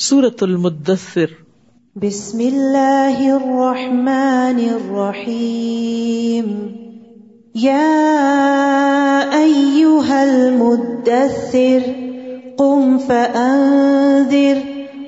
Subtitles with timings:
[0.00, 1.24] سورت المدثر.
[1.96, 6.66] بسم اللہ الرحمن الرحیم
[7.54, 7.88] یا
[9.32, 11.90] ایوہا المدثر،
[12.56, 14.58] قم فانذر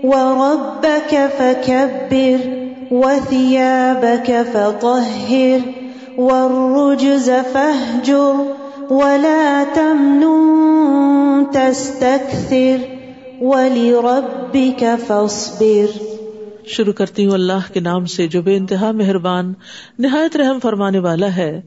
[0.02, 2.48] وربك فكبر،
[2.90, 5.58] وثيابك فطهر،
[6.20, 8.32] والرجز فاهجر،
[8.90, 12.89] ولا تمنن تستكثر.
[13.40, 16.02] وَلِرَبِّكَ فَاصْبِرْ۔
[16.66, 19.52] شروع کرتی ہوں اللہ کے نام سے جو بے انتہا مہربان،
[19.98, 21.60] نہایت رحم فرمانے والا ہے۔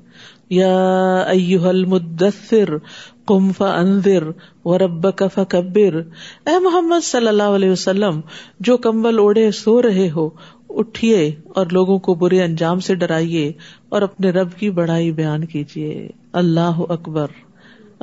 [0.49, 2.77] یا ایوہ المدثر،
[3.25, 4.23] قم فانذر
[4.65, 6.01] وربک فکبر۔
[6.45, 8.21] اے محمد صلی اللہ علیہ وسلم،
[8.59, 10.29] جو کمبل اوڑے سو رہے ہو،
[10.69, 13.51] اٹھیے اور لوگوں کو برے انجام سے ڈرائیے
[13.89, 17.27] اور اپنے رب کی بڑائی بیان کیجیے۔ اللہ اکبر۔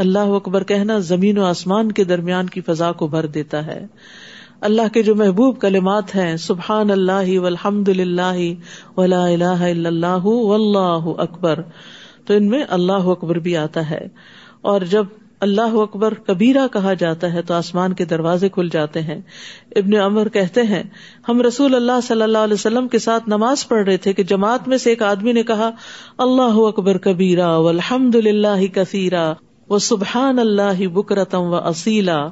[0.00, 3.86] اللہ اکبر کہنا زمین و آسمان کے درمیان کی فضا کو بھر دیتا ہے۔
[4.60, 8.54] اللہ کے جو محبوب کلمات ہیں سبحان اللہ والحمد للہ
[8.96, 11.58] ولا الہ الا اللہ واللہ اکبر،
[12.26, 14.08] تو ان میں اللہ اکبر بھی آتا ہے۔
[14.60, 15.04] اور جب
[15.40, 19.20] اللہ اکبر کبیرہ کہا جاتا ہے، تو آسمان کے دروازے کھل جاتے ہیں۔
[19.76, 20.82] ابن عمر کہتے ہیں،
[21.28, 24.68] ہم رسول اللہ صلی اللہ علیہ وسلم کے ساتھ نماز پڑھ رہے تھے کہ جماعت
[24.68, 25.70] میں سے ایک آدمی نے کہا،
[26.18, 29.32] اللہ اکبر کبیرہ والحمد للہ کثیرہ۔
[29.70, 32.28] وہ سبحان اللہ بکرتم و اصیلا۔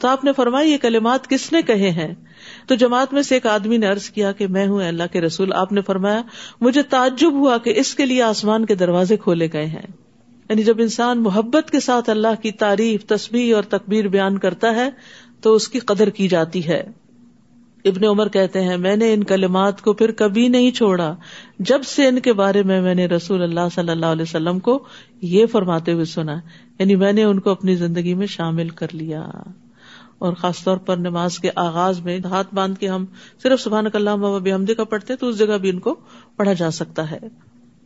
[0.00, 2.14] تو آپ نے فرمائی یہ کلمات کس نے کہے ہیں؟
[2.66, 5.52] تو جماعت میں سے ایک آدمی نے ارض کیا کہ میں ہوں اللہ کے رسول۔
[5.52, 6.22] آپ نے فرمایا،
[6.60, 9.86] مجھے تعجب ہوا کہ اس کے لیے آسمان کے دروازے کھولے گئے ہیں۔
[10.48, 14.90] یعنی جب انسان محبت کے ساتھ اللہ کی تعریف، تسبیح اور تکبیر بیان کرتا ہے،
[15.40, 16.82] تو اس کی قدر کی جاتی ہے۔
[17.84, 21.16] ابن عمر کہتے ہیں، میں نے ان کلمات کو پھر کبھی نہیں چھوڑا۔
[21.58, 24.84] جب سے ان کے بارے میں میں نے رسول اللہ صلی اللہ علیہ وسلم کو
[25.20, 26.40] یہ فرماتے ہوئے سنا
[26.78, 29.26] یعنی میں نے ان کو اپنی زندگی میں شامل کر لیا
[30.18, 33.04] اور خاص طور پر نماز کے آغاز میں ہاتھ باندھ کے ہم
[33.42, 35.96] صرف سبحان اللہ بحمدے کا پڑھتے تو اس جگہ بھی ان کو
[36.36, 37.18] پڑھا جا سکتا ہے۔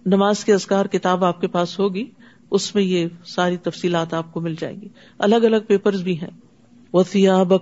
[0.06, 2.10] نماز کے ازکار کتاب آپ کے پاس ہوگی،
[2.50, 4.88] اس میں یہ ساری تفصیلات آپ کو مل جائے گی۔
[5.18, 6.30] الگ الگ پیپر بھی ہیں۔
[6.92, 7.52] وہ سیاب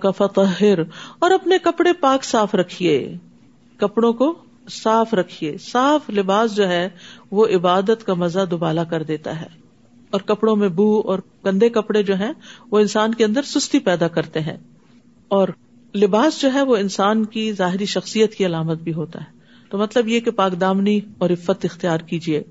[1.19, 3.17] اور اپنے کپڑے پاک صاف رکھیے۔
[3.77, 4.35] کپڑوں کو
[4.69, 6.89] صاف رکھیے۔ صاف لباس جو ہے،
[7.31, 9.64] وہ عبادت کا مزہ دوبالا کر دیتا ہے۔
[10.15, 12.33] اور کپڑوں میں بو اور گندے کپڑے جو ہیں،
[12.71, 14.57] وہ انسان کے اندر سستی پیدا کرتے ہیں۔
[15.27, 15.47] اور
[15.95, 19.25] لباس جو ہے، وہ انسان کی ظاہری شخصیت کی علامت بھی ہوتا ہے۔
[19.69, 22.43] تو مطلب یہ کہ پاک دامنی اور عفت اختیار کیجیے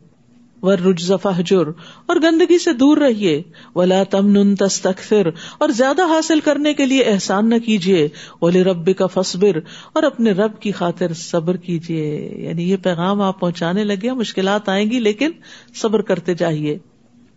[0.63, 1.67] ور رجر
[2.07, 3.43] اور گندگی سے دور رہیے۔
[3.75, 8.09] ولا تم تستکثر، اور زیادہ حاصل کرنے کے لیے احسان نہ کیجیے
[8.43, 9.59] ولی رب کا فصبر
[9.93, 14.91] اور اپنے رب کی خاطر صبر کیجیے یعنی یہ پیغام آپ پہنچانے لگے، مشکلات آئیں
[14.91, 15.31] گی، لیکن
[15.75, 16.79] صبر کرتے جائیے۔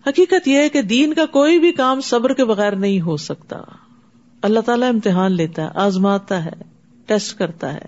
[0.07, 3.57] حقیقت یہ ہے کہ دین کا کوئی بھی کام صبر کے بغیر نہیں ہو سکتا۔
[4.41, 6.63] اللہ تعالیٰ امتحان لیتا ہے، آزماتا ہے،
[7.05, 7.85] ٹیسٹ کرتا ہے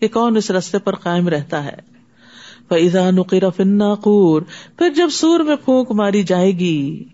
[0.00, 1.90] کہ کون اس رستے پر قائم رہتا ہے۔
[2.68, 4.42] فضا نقیر فناقور
[4.78, 7.04] پھر جب سور میں پھونک ماری جائے گی۔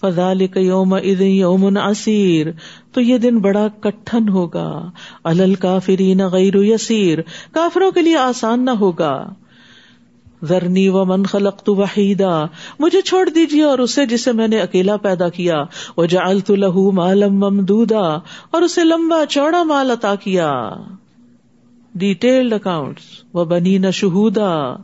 [0.00, 2.46] فضال یوم یوم اسیر
[2.92, 4.90] تو یہ دن بڑا کٹھن ہوگا۔
[5.24, 7.18] الل کافرین غیر یسیر
[7.52, 9.34] کافروں کے لیے آسان نہ ہوگا۔
[10.44, 11.84] ذرنی و من خلق تو
[12.78, 15.62] مجھے چھوڑ دیجیے اور اسے جسے میں نے اکیلا پیدا کیا۔
[15.96, 18.08] وہ جال تو لہو مالم ممدودا
[18.50, 20.70] اور اسے لمبا چوڑا مال عطا کیا۔
[21.94, 24.76] ڈیٹیلڈ اکاؤنٹس وہ بنی نہ شہودا۔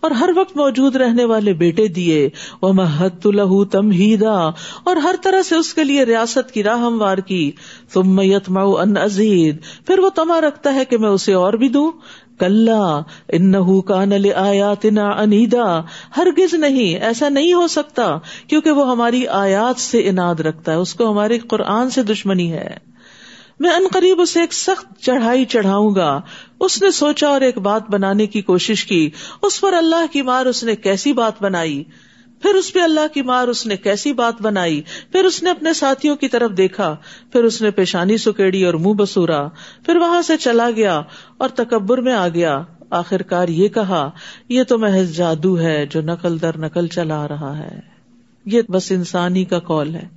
[0.00, 2.28] اور ہر وقت موجود رہنے والے بیٹے دیے۔
[2.62, 4.50] وہ محت لہو تم ہیدا
[4.84, 7.50] اور ہر طرح سے اس کے لیے ریاست کی راہ ہموار کی۔
[7.92, 9.56] تم میت مئو ان ازید
[9.86, 11.90] پھر وہ تما رکھتا ہے کہ میں اسے اور بھی دوں۔
[12.42, 12.68] کل
[13.28, 15.80] ان کا نل آیات نا انیدا
[16.16, 18.16] ہرگز نہیں، ایسا نہیں ہو سکتا،
[18.46, 22.92] کیونکہ وہ ہماری آیات سے اناد رکھتا ہے، اس کو ہمارے قرآن سے دشمنی ہے۔
[23.60, 26.20] میں ان قریب اسے ایک سخت چڑھائی چڑھاؤں گا۔
[26.60, 29.10] اس نے سوچا اور ایک بات بنانے کی کوشش کی۔
[29.42, 31.84] اس پر اللہ کی مار اس نے کیسی بات بنائی؟
[32.42, 34.82] پھر اس پہ اللہ کی مار اس نے کیسی بات بنائی؟
[35.12, 36.96] پھر اس نے اپنے ساتھیوں کی طرف دیکھا،
[37.32, 39.48] پھر اس نے پیشانی سکیڑی اور منہ بسورا،
[39.86, 41.02] پھر وہاں سے چلا گیا
[41.38, 44.10] اور تکبر میں آ گیا۔ آخر کار یہ کہا،
[44.48, 47.80] یہ تو محض جادو ہے جو نقل در نقل چلا رہا ہے۔
[48.46, 50.08] یہ بس انسانی کا کال ہے۔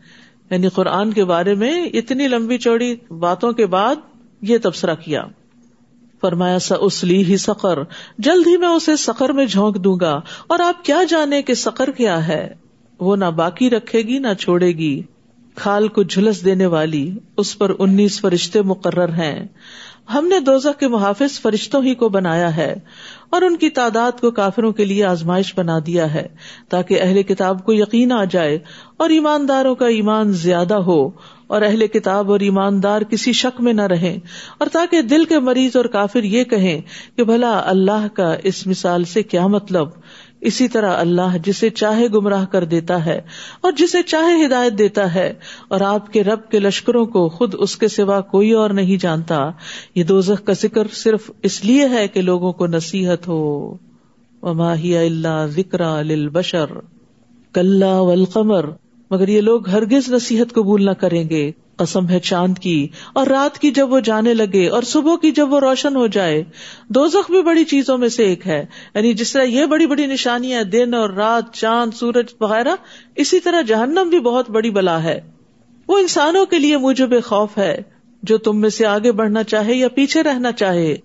[0.51, 3.95] یعنی قرآن کے بارے میں اتنی لمبی چوڑی باتوں کے بعد
[4.41, 5.25] یہ تبصرہ کیا۔
[6.25, 7.79] فرمایا، سا اسلی ہی سقر۔
[8.17, 11.91] جلد ہی میں اسے سقر میں جھونک دوں گا۔ اور آپ کیا جانے کہ سقر
[11.91, 12.53] کیا ہے؟
[12.99, 15.01] وہ نہ باقی رکھے گی، نہ چھوڑے گی۔
[15.55, 19.47] کھال کو جھلس دینے والی، اس پر انیس فرشتے مقرر ہیں۔
[20.13, 22.75] ہم نے دوزہ کے محافظ فرشتوں ہی کو بنایا ہے۔
[23.29, 26.27] اور ان کی تعداد کو کافروں کے لیے آزمائش بنا دیا ہے۔
[26.69, 28.59] تاکہ اہل کتاب کو یقین آ جائے
[28.97, 31.09] اور ایمانداروں کا ایمان زیادہ ہو۔
[31.47, 34.17] اور اہل کتاب اور ایماندار کسی شک میں نہ رہیں
[34.57, 36.81] اور تاکہ دل کے مریض اور کافر یہ کہیں
[37.17, 39.87] کہ بھلا اللہ کا اس مثال سے کیا مطلب؟
[40.41, 43.21] اسی طرح اللہ جسے چاہے گمراہ کر دیتا ہے
[43.61, 45.33] اور جسے چاہے ہدایت دیتا ہے
[45.67, 49.51] اور آپ کے رب کے لشکروں کو خود اس کے سوا کوئی اور نہیں جانتا،
[49.95, 53.77] یہ دوزخ کا ذکر صرف اس لیے ہے کہ لوگوں کو نصیحت ہو۔
[54.43, 55.81] ماہی اللہ ذکر
[56.31, 56.65] بشر
[57.53, 58.65] کل والقمر
[59.15, 63.59] مگر یہ لوگ ہرگز نصیحت قبول نہ کریں گے۔ قسم ہے چاند کی اور رات
[63.59, 66.43] کی جب وہ جانے لگے اور صبح کی جب وہ روشن ہو جائے۔
[66.89, 68.65] دو بھی بڑی چیزوں میں سے ایک ہے۔
[68.95, 72.75] یعنی جس طرح یہ بڑی بڑی نشانیاں دن اور رات، چاند، سورج وغیرہ،
[73.15, 75.21] اسی طرح جہنم بھی بہت بڑی بلا ہے۔
[75.87, 77.77] وہ انسانوں کے لیے مجھے بے خوف ہے۔
[78.23, 80.95] جو تم میں سے آگے بڑھنا چاہے یا پیچھے رہنا چاہے،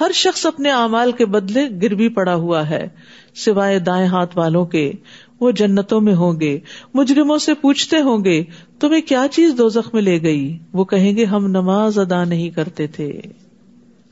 [0.00, 2.88] ہر شخص اپنے اعمال کے بدلے گروی پڑا ہوا ہے،
[3.34, 4.92] سوائے دائیں ہاتھ والوں کے۔
[5.42, 6.58] وہ جنتوں میں ہوں گے،
[6.94, 8.44] مجرموں سے پوچھتے ہوں گے،
[8.80, 12.86] تمہیں کیا چیز دو میں لے گئی؟ وہ کہیں گے، ہم نماز ادا نہیں کرتے
[12.86, 13.20] تھے۔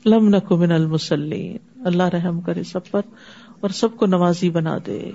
[0.05, 3.01] لم من المسلین اللہ رحم کرے سب پر
[3.59, 5.11] اور سب کو نمازی بنا دے۔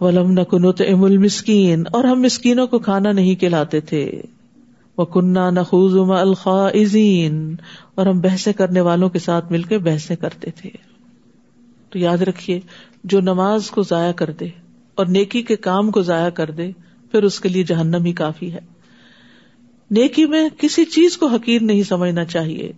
[0.00, 4.22] ولم نکنت ام المسکین۔ اور ہم مسکینوں کو کھانا نہیں کھلاتے تھے۔
[4.98, 7.56] وہ کنہ نخوز الخائزین
[7.94, 10.70] اور ہم بحث کرنے والوں کے ساتھ مل کے بحثیں کرتے تھے۔
[11.90, 12.60] تو یاد رکھیے،
[13.04, 14.63] جو نماز کو ضائع کر دے
[14.94, 16.70] اور نیکی کے کام کو ضائع کر دے،
[17.12, 18.60] پھر اس کے لیے جہنم ہی کافی ہے۔
[19.90, 22.72] نیکی میں کسی چیز کو حقیر نہیں سمجھنا چاہیے۔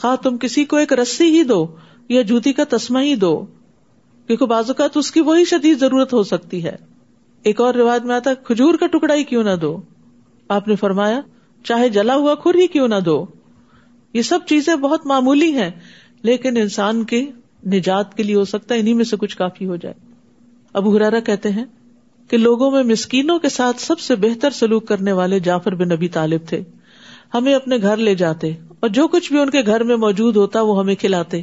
[0.00, 1.76] خواہ تم کسی کو ایک رسی ہی دو
[2.08, 3.46] یا جوتی کا تسمہ ہی دو،
[4.26, 6.76] کیونکہ بازو کا تو اس کی وہی شدید ضرورت ہو سکتی ہے۔
[7.42, 9.80] ایک اور روایت میں آتا کھجور کا ٹکڑا ہی کیوں نہ دو۔
[10.48, 11.20] آپ نے فرمایا،
[11.64, 13.26] چاہے جلا ہوا کھر ہی کیوں نہ دو۔
[14.12, 15.70] یہ سب چیزیں بہت معمولی ہیں،
[16.22, 17.26] لیکن انسان کے
[17.66, 20.11] نجات کے لیے ہو سکتا ہے انہیں میں سے کچھ کافی ہو جائے۔
[20.72, 21.64] ابو ہرارا کہتے ہیں
[22.28, 26.08] کہ لوگوں میں مسکینوں کے ساتھ سب سے بہتر سلوک کرنے والے جعفر بن نبی
[26.08, 26.62] طالب تھے۔
[27.34, 30.60] ہمیں اپنے گھر لے جاتے اور جو کچھ بھی ان کے گھر میں موجود ہوتا
[30.60, 31.42] وہ ہمیں کھلاتے۔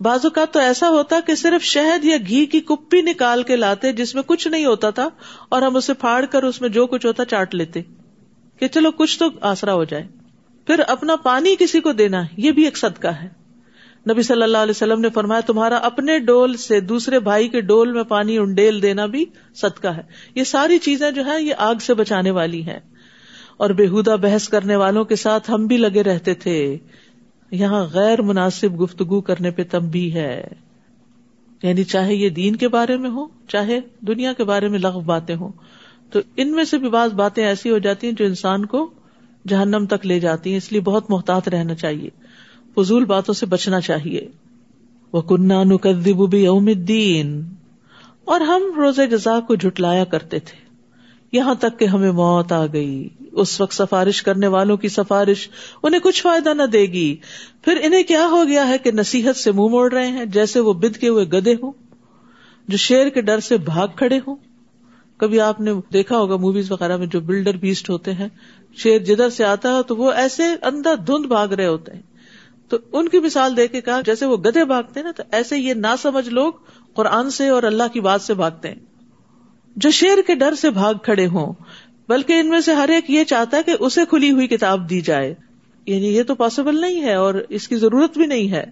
[0.00, 3.92] بعض اوقات تو ایسا ہوتا کہ صرف شہد یا گھی کی کپی نکال کے لاتے
[3.92, 5.08] جس میں کچھ نہیں ہوتا تھا
[5.48, 7.82] اور ہم اسے پھاڑ کر اس میں جو کچھ ہوتا چاٹ لیتے
[8.60, 10.06] کہ چلو کچھ تو آسرا ہو جائے۔
[10.66, 13.47] پھر اپنا پانی کسی کو دینا یہ بھی ایک صدقہ ہے۔
[14.10, 17.92] نبی صلی اللہ علیہ وسلم نے فرمایا، تمہارا اپنے ڈول سے دوسرے بھائی کے ڈول
[17.92, 19.24] میں پانی انڈیل دینا بھی
[19.54, 20.02] صدقہ ہے۔
[20.34, 22.78] یہ ساری چیزیں جو ہے یہ آگ سے بچانے والی ہیں۔
[23.56, 26.76] اور بےحدہ بحث کرنے والوں کے ساتھ ہم بھی لگے رہتے تھے۔
[27.50, 30.48] یہاں غیر مناسب گفتگو کرنے پہ تم بھی ہے۔
[31.62, 35.34] یعنی چاہے یہ دین کے بارے میں ہو چاہے دنیا کے بارے میں لغ باتیں
[35.34, 35.52] ہوں۔
[36.10, 38.90] تو ان میں سے بھی بعض باتیں ایسی ہو جاتی ہیں جو انسان کو
[39.48, 42.10] جہنم تک لے جاتی ہیں، اس لیے بہت محتاط رہنا چاہیے۔
[42.78, 44.28] فضول باتوں سے بچنا چاہیے۔
[45.12, 47.44] وہ کنہ نقدب یوم الدین
[48.24, 50.68] اور ہم روزے جزا کو جھٹلایا کرتے تھے۔
[51.32, 55.48] یہاں تک کہ ہمیں موت آ گئی۔ اس وقت سفارش کرنے والوں کی سفارش
[55.82, 57.16] انہیں کچھ فائدہ نہ دے گی۔
[57.62, 60.72] پھر انہیں کیا ہو گیا ہے کہ نصیحت سے منہ موڑ رہے ہیں، جیسے وہ
[60.72, 61.72] بد کے ہوئے گدے ہوں،
[62.68, 64.36] جو شیر کے ڈر سے بھاگ کھڑے ہوں۔
[65.16, 68.28] کبھی آپ نے دیکھا ہوگا موویز وغیرہ میں جو بلڈر بیسٹ ہوتے ہیں،
[68.76, 72.07] شیر جدھر سے آتا ہے تو وہ ایسے اندر دھند بھاگ رہے ہوتے ہیں۔
[72.68, 75.74] تو ان کی مثال دے کے کہا، جیسے وہ گدے بھاگتے نا، تو ایسے یہ
[75.74, 76.52] نہ سمجھ لوگ
[76.94, 78.76] قرآن سے اور اللہ کی بات سے بھاگتے ہیں۔
[79.76, 81.52] جو شیر کے ڈر سے بھاگ کھڑے ہوں،
[82.08, 85.00] بلکہ ان میں سے ہر ایک یہ چاہتا ہے کہ اسے کھلی ہوئی کتاب دی
[85.00, 85.34] جائے۔
[85.86, 88.64] یعنی یہ تو پاسبل نہیں ہے اور اس کی ضرورت بھی نہیں ہے۔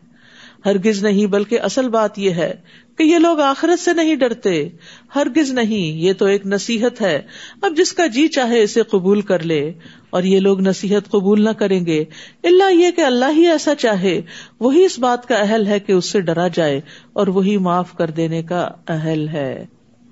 [0.66, 2.54] ہرگز نہیں، بلکہ اصل بات یہ ہے
[2.98, 4.68] کہ یہ لوگ آخرت سے نہیں ڈرتے۔
[5.16, 7.22] ہرگز نہیں، یہ تو ایک نصیحت ہے۔
[7.62, 9.72] اب جس کا جی چاہے اسے قبول کر لے۔
[10.10, 12.04] اور یہ لوگ نصیحت قبول نہ کریں گے۔
[12.44, 14.20] اللہ یہ کہ اللہ ہی ایسا چاہے،
[14.60, 16.80] وہی اس بات کا اہل ہے کہ اس سے ڈرا جائے،
[17.12, 19.66] اور وہی معاف کر دینے کا اہل ہے۔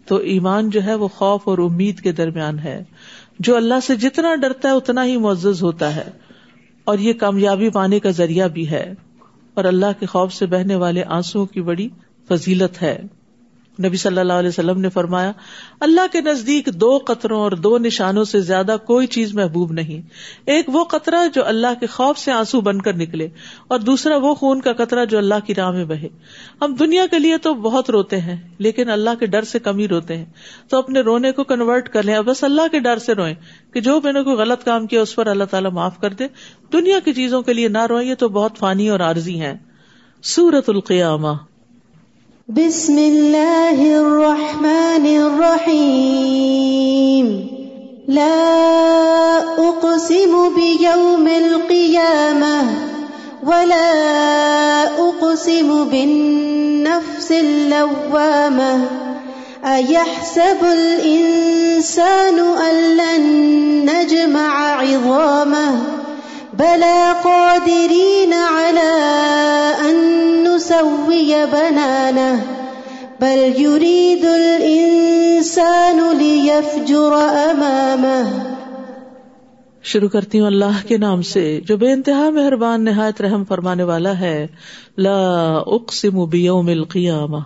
[0.06, 2.84] تو ایمان جو ہے وہ خوف اور امید کے درمیان ہے۔
[3.38, 6.10] جو اللہ سے جتنا ڈرتا ہے، اتنا ہی معزز ہوتا ہے۔
[6.84, 8.92] اور یہ کامیابی پانے کا ذریعہ بھی ہے۔
[9.54, 11.88] اور اللہ کے خوف سے بہنے والے آنسو کی بڑی
[12.28, 13.02] فضیلت ہے۔
[13.82, 15.32] نبی صلی اللہ علیہ وسلم نے فرمایا،
[15.80, 20.08] اللہ کے نزدیک دو قطروں اور دو نشانوں سے زیادہ کوئی چیز محبوب نہیں۔
[20.46, 23.28] ایک وہ قطرہ جو اللہ کے خوف سے آنسو بن کر نکلے،
[23.68, 26.08] اور دوسرا وہ خون کا قطرہ جو اللہ کی راہ میں بہے۔
[26.62, 29.88] ہم دنیا کے لیے تو بہت روتے ہیں، لیکن اللہ کے ڈر سے کم ہی
[29.88, 30.24] روتے ہیں۔
[30.68, 33.34] تو اپنے رونے کو کنورٹ کر لیں۔ بس اللہ کے ڈر سے روئیں
[33.72, 36.26] کہ جو میں نے کوئی غلط کام کیا، اس پر اللہ تعالیٰ معاف کر دے۔
[36.72, 39.54] دنیا کی چیزوں کے لیے نہ روئیں، یہ تو بہت فانی اور عارضی ہیں۔
[40.22, 41.53] سورت القیامہ۔
[42.48, 47.26] بسم اللہ الرحمن الرحیم
[48.08, 52.62] لا اقسم بیوم القیامة
[53.46, 53.88] ولا
[54.98, 58.88] اقسم بالنفس اللوامة.
[59.64, 63.22] أيحسب الإنسان أن لن
[63.90, 66.03] نجمع عظامه؟
[66.58, 68.90] بلى قادرين على
[69.80, 69.96] أن
[70.44, 72.42] نسوي بنانه
[73.20, 77.12] بل يريد الإنسان ليفجر
[77.44, 78.38] أمامه
[79.82, 84.18] شروع کرتی ہوں اللہ کے نام سے، جو بے انتہا مہربان، نہایت رحم فرمانے والا
[84.18, 84.46] ہے۔
[84.98, 87.36] لا اقسم بیوم القیامہ،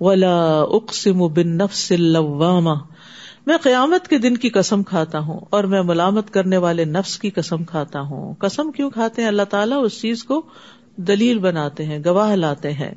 [0.00, 2.97] ولا اقسم بالنفس اللوامہ۔
[3.48, 7.30] میں قیامت کے دن کی قسم کھاتا ہوں اور میں ملامت کرنے والے نفس کی
[7.30, 10.42] قسم کھاتا ہوں۔ قسم کیوں کھاتے ہیں؟ اللہ تعالیٰ اس چیز کو
[10.96, 12.94] دلیل بناتے ہیں، گواہ لاتے ہیں۔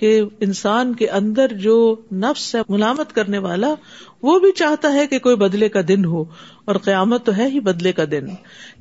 [0.00, 3.74] کہ انسان کے اندر جو نفس ہے، ملامت کرنے والا،
[4.22, 6.24] وہ بھی چاہتا ہے کہ کوئی بدلے کا دن ہو،
[6.64, 8.26] اور قیامت تو ہے ہی بدلے کا دن۔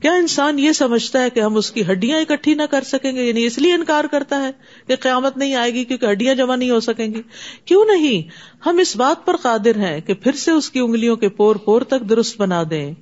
[0.02, 3.24] کیا انسان یہ سمجھتا ہے کہ ہم اس کی ہڈیاں اکٹھی نہ کر سکیں گے؟
[3.24, 4.52] یعنی اس لیے انکار کرتا ہے
[4.88, 7.22] کہ قیامت نہیں آئے گی کیونکہ ہڈیاں جمع نہیں ہو سکیں گی۔
[7.66, 8.30] کیوں نہیں؟
[8.66, 11.82] ہم اس بات پر قادر ہیں کہ پھر سے اس کی انگلیوں کے پور پور
[11.82, 12.94] تک درست بنا دیں۔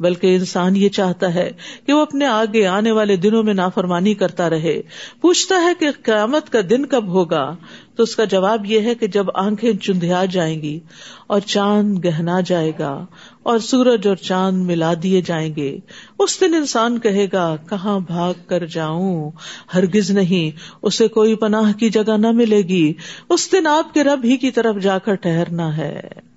[0.00, 1.50] بلکہ انسان یہ چاہتا ہے
[1.86, 4.82] کہ وہ اپنے آگے آنے والے دنوں میں نافرمانی کرتا رہے۔
[5.20, 7.56] پوچھتا ہے کہ قیامت کا دن کب ہوگا؟
[7.96, 10.80] تو اس کا جواب یہ ہے کہ جب آنکھیں چندیا جائیں گی
[11.26, 13.06] اور چاند گہنا جائے گا
[13.42, 15.78] اور سورج اور چاند ملا دیے جائیں گے،
[16.18, 19.30] اس دن انسان کہے گا، کہاں بھاگ کر جاؤں؟
[19.74, 22.92] ہرگز نہیں، اسے کوئی پناہ کی جگہ نہ ملے گی۔
[23.28, 26.27] اس دن آپ کے رب ہی کی طرف جا کر ٹہرنا ہے۔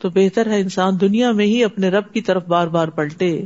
[0.00, 3.42] تو بہتر ہے انسان دنیا میں ہی اپنے رب کی طرف بار بار پلٹے۔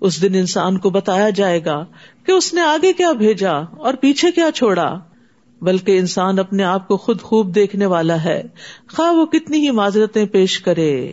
[0.00, 1.84] اس دن انسان کو بتایا جائے گا
[2.26, 4.98] کہ اس نے آگے کیا بھیجا اور پیچھے کیا چھوڑا،
[5.62, 8.42] بلکہ انسان اپنے آپ کو خود خوب دیکھنے والا ہے۔
[8.96, 11.12] خواہ وہ کتنی ہی معذرتیں پیش کرے۔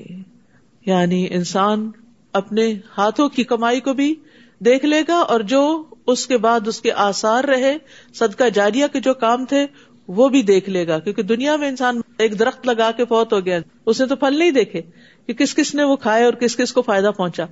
[0.85, 1.91] یعنی انسان
[2.33, 4.15] اپنے ہاتھوں کی کمائی کو بھی
[4.59, 7.77] دیکھ لے گا اور جو اس کے بعد اس کے آسار رہے،
[8.13, 9.65] صدقہ جاریہ کے جو کام تھے
[10.09, 13.45] وہ بھی دیکھ لے گا، کیونکہ دنیا میں انسان ایک درخت لگا کے فوت ہو
[13.45, 14.81] گیا اس نے تو پھل نہیں دیکھے
[15.27, 17.45] کہ کس کس نے وہ کھائے اور کس کس کو فائدہ پہنچا۔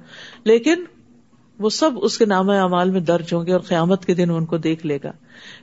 [0.43, 0.83] لیکن
[1.59, 4.45] وہ سب اس کے نام اعمال میں درج ہوں گے اور قیامت کے دن ان
[4.45, 5.11] کو دیکھ لے گا۔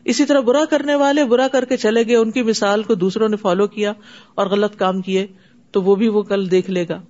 [0.05, 3.29] اسی طرح برا کرنے والے برا کر کے چلے گئے، ان کی مثال کو دوسروں
[3.29, 3.93] نے فالو کیا
[4.35, 5.27] اور غلط کام کیے،
[5.71, 7.03] تو وہ بھی وہ کل دیکھ لے گا۔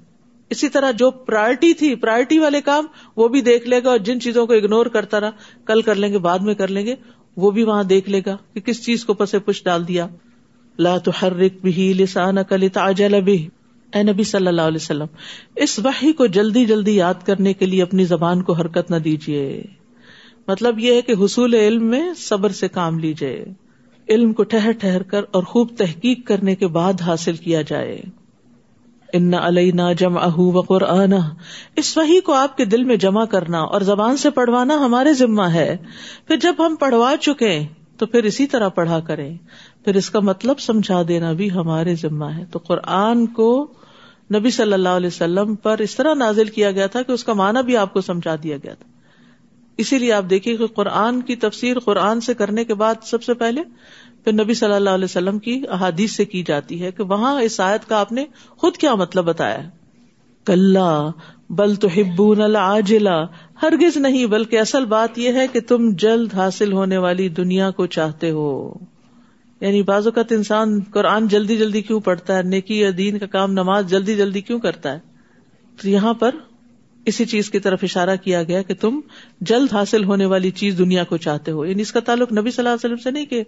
[0.51, 2.87] اسی طرح جو پرائرٹی تھی پرائرٹی والے کام
[3.17, 5.31] وہ بھی دیکھ لے گا اور جن چیزوں کو اگنور کرتا رہا،
[5.65, 6.95] کل کر لیں گے، بعد میں کر لیں گے۔
[7.37, 10.07] وہ بھی وہاں دیکھ لے گا کہ کس چیز کو پسے پش ڈال دیا۔
[10.79, 12.69] لا تحرک بھی لسان کل
[13.25, 13.49] بھی
[13.93, 15.07] اے نبی صلی اللہ علیہ وسلم،
[15.57, 19.63] اس وحی کو جلدی جلدی یاد کرنے کے لیے اپنی زبان کو حرکت نہ دیجیے
[20.49, 23.45] مطلب یہ ہے کہ حصول علم میں صبر سے کام لیجیے
[24.09, 28.01] علم کو ٹہر ٹہر کر اور خوب تحقیق کرنے کے بعد حاصل کیا جائے۔
[29.17, 31.15] ان علینا جم اہ و قرآن
[31.77, 35.43] اس وحی کو آپ کے دل میں جمع کرنا اور زبان سے پڑھوانا ہمارے ذمہ
[35.43, 35.77] ہے۔
[36.29, 37.61] پھر جب ہم پڑھوا چکے
[37.99, 39.37] تو پھر اسی طرح پڑھا کریں۔
[39.85, 43.73] پھر اس کا مطلب سمجھا دینا بھی ہمارے ذمہ ہے۔ تو قرآن کو
[44.35, 47.33] نبی صلی اللہ علیہ وسلم پر اس طرح نازل کیا گیا تھا کہ اس کا
[47.33, 48.91] معنی بھی آپ کو سمجھا دیا گیا تھا۔
[49.77, 53.35] اسی لیے آپ دیکھیے کہ قرآن کی تفسیر قرآن سے کرنے کے بعد سب سے
[53.35, 53.61] پہلے
[54.25, 57.61] پھر نبی صلی اللہ علیہ وسلم کی احادیث سے کی جاتی ہے کہ وہاں اس
[57.61, 59.59] آیت کا آپ نے خود کیا مطلب بتایا
[60.45, 60.77] کل
[61.51, 63.23] بل تو ہبون العاجلا
[63.63, 67.87] ہرگز نہیں، بلکہ اصل بات یہ ہے کہ تم جلد حاصل ہونے والی دنیا کو
[67.87, 68.75] چاہتے ہو۔
[69.61, 73.53] یعنی بعض اوقات انسان قرآن جلدی جلدی کیوں پڑھتا ہے؟ نیکی یا دین کا کام،
[73.53, 74.99] نماز جلدی جلدی کیوں کرتا ہے؟
[75.83, 76.31] تو یہاں پر
[77.07, 79.01] اسی چیز کی طرف اشارہ کیا گیا کہ تم
[79.41, 82.59] جلد حاصل ہونے والی چیز دنیا کو چاہتے ہو۔ یعنی اس کا تعلق نبی صلی
[82.59, 83.43] اللہ علیہ وسلم سے نہیں کہ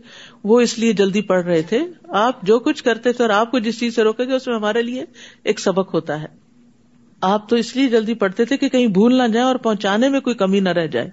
[0.45, 3.59] وہ اس لیے جلدی پڑھ رہے تھے۔ آپ جو کچھ کرتے تھے اور آپ کو
[3.59, 5.05] جس چیز سے روکے گے اس میں ہمارے لیے
[5.45, 6.27] ایک سبق ہوتا ہے۔
[7.21, 10.21] آپ تو اس لیے جلدی پڑھتے تھے کہ کہیں بھول نہ جائے اور پہنچانے میں
[10.21, 11.11] کوئی کمی نہ رہ جائے۔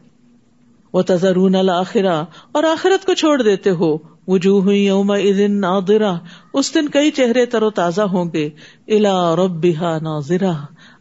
[0.93, 3.97] وہ تذرون الآخرا اور آخرت کو چھوڑ دیتے ہو۔
[4.27, 6.15] وجوہ یوم دن نادرا
[6.53, 8.49] اس دن کئی چہرے تر و تازہ ہوں گے۔
[8.87, 10.53] الا ربها ناظرہ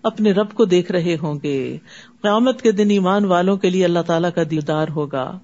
[0.03, 1.79] اپنے رب کو دیکھ رہے ہوں گے۔
[2.23, 5.39] قیامت کے دن ایمان والوں کے لیے اللہ تعالیٰ کا دیدار ہوگا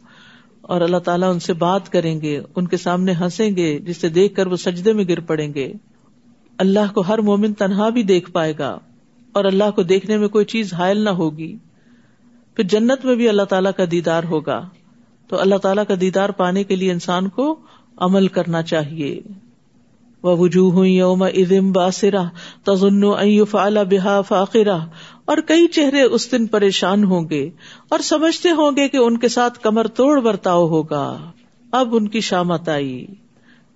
[0.61, 4.35] اور اللہ تعالیٰ ان سے بات کریں گے، ان کے سامنے ہنسیں گے، جسے دیکھ
[4.35, 5.73] کر وہ سجدے میں گر پڑیں گے۔
[6.59, 8.79] اللہ کو ہر مومن تنہا بھی دیکھ پائے گا
[9.33, 11.57] اور اللہ کو دیکھنے میں کوئی چیز حائل نہ ہوگی۔
[12.55, 14.69] پھر جنت میں بھی اللہ تعالیٰ کا دیدار ہوگا۔
[15.29, 17.57] تو اللہ تعالیٰ کا دیدار پانے کے لیے انسان کو
[17.97, 19.21] عمل کرنا چاہیے۔
[20.22, 22.22] وجوہ یوم ادم باسرا
[22.64, 24.78] تزن فعلا بحا فاقرا
[25.25, 27.50] اور کئی چہرے اس دن پریشان ہوں گے
[27.88, 31.30] اور سمجھتے ہوں گے کہ ان کے ساتھ کمر توڑ برتاؤ ہوگا۔
[31.72, 33.06] اب ان کی شامت آئی۔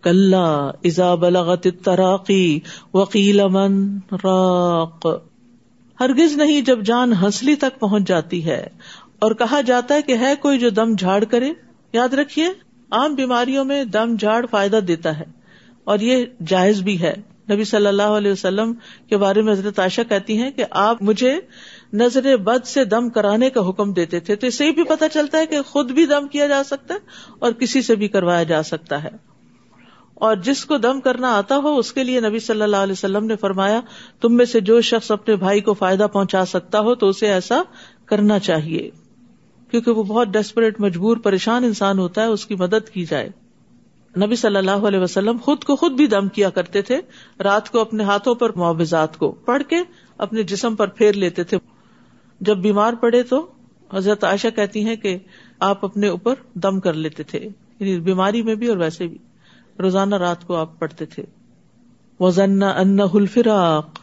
[0.02, 0.34] کل
[0.84, 2.60] ازا بلغت تراقی
[2.94, 5.06] وکیل من راق۔
[6.00, 8.66] ہرگز نہیں جب جان ہنسلی تک پہنچ جاتی ہے۔
[9.18, 11.52] اور کہا جاتا ہے کہ ہے کوئی جو دم جھاڑ کرے؟
[11.92, 12.46] یاد رکھیے،
[12.90, 15.41] عام بیماریوں میں دم جھاڑ فائدہ دیتا ہے۔
[15.84, 17.14] اور یہ جائز بھی ہے۔
[17.50, 18.72] نبی صلی اللہ علیہ وسلم
[19.08, 21.40] کے بارے میں حضرت عائشہ کہتی ہیں کہ آپ مجھے
[21.92, 25.38] نظر بد سے دم کرانے کا حکم دیتے تھے، تو اس سے بھی پتا چلتا
[25.38, 26.98] ہے کہ خود بھی دم کیا جا سکتا ہے
[27.38, 29.32] اور کسی سے بھی کروایا جا سکتا ہے۔
[30.14, 33.26] اور جس کو دم کرنا آتا ہو، اس کے لیے نبی صلی اللہ علیہ وسلم
[33.26, 33.80] نے فرمایا،
[34.20, 37.62] تم میں سے جو شخص اپنے بھائی کو فائدہ پہنچا سکتا ہو، تو اسے ایسا
[38.06, 38.90] کرنا چاہیے۔
[39.70, 43.30] کیونکہ وہ بہت ڈیسپریٹ مجبور، پریشان انسان ہوتا ہے، اس کی مدد کی جائے۔
[44.16, 47.00] نبی صلی اللہ علیہ وسلم خود کو خود بھی دم کیا کرتے تھے،
[47.42, 49.76] رات کو اپنے ہاتھوں پر معاوضات کو پڑھ کے
[50.18, 51.58] اپنے جسم پر پھیر لیتے تھے۔
[52.40, 53.46] جب بیمار پڑے تو
[53.94, 55.18] حضرت عائشہ کہتی ہیں کہ
[55.60, 57.38] آپ اپنے اوپر دم کر لیتے تھے
[57.78, 59.18] یعنی بیماری میں بھی اور ویسے بھی۔
[59.78, 61.22] روزانہ رات کو آپ پڑھتے تھے۔
[62.20, 64.01] وزن ان الفراق۔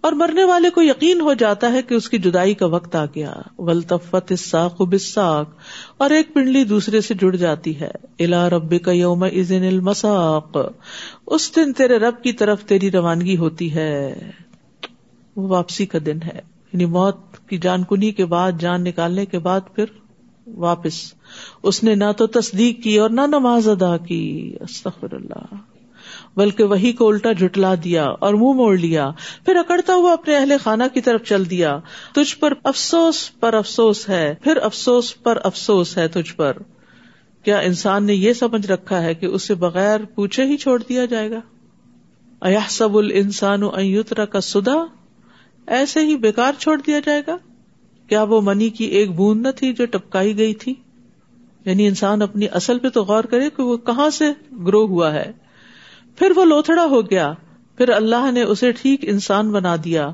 [0.00, 3.04] اور مرنے والے کو یقین ہو جاتا ہے کہ اس کی جدائی کا وقت آ
[3.04, 5.50] گیا۔ ولطفت الساق بساک
[5.98, 10.56] اور ایک پنڈلی دوسرے سے جڑ جاتی ہے۔ الا رب کا یوم ازن المساق۔
[11.26, 14.30] اس دن تیرے رب کی طرف تیری روانگی ہوتی ہے۔
[15.36, 16.40] وہ واپسی کا دن ہے۔
[16.72, 17.16] یعنی موت
[17.48, 19.84] کی جان کنی کے بعد، جان نکالنے کے بعد پھر
[20.46, 21.14] واپس۔
[21.62, 25.69] اس نے نہ تو تصدیق کی اور نہ نماز ادا کی۔ استغفر اللہ۔
[26.36, 29.10] بلکہ وہی کو الٹا جھٹلا دیا اور منہ موڑ لیا،
[29.44, 31.80] پھر اکڑتا ہوا اپنے اہل خانہ کی طرف چل دیا۔
[32.14, 36.56] تجھ پر افسوس پر افسوس ہے، پھر افسوس پر افسوس ہے تجھ پر۔
[37.44, 41.30] کیا انسان نے یہ سمجھ رکھا ہے کہ اسے بغیر پوچھے ہی چھوڑ دیا جائے
[41.30, 41.40] گا؟
[42.40, 44.84] ایا سب السان ایترا کا سدا
[45.66, 47.36] ایسے ہی بیکار چھوڑ دیا جائے گا؟
[48.08, 50.74] کیا وہ منی کی ایک بوند نہ تھی جو ٹپکائی گئی تھی؟
[51.64, 54.24] یعنی انسان اپنی اصل پہ تو غور کرے کہ وہ کہاں سے
[54.66, 55.32] گرو ہوا ہے۔
[56.16, 57.32] پھر وہ لوتھڑا ہو گیا۔
[57.76, 60.10] پھر اللہ نے اسے ٹھیک انسان بنا دیا۔